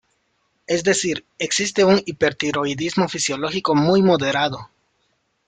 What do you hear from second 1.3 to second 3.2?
existe un hipertiroidismo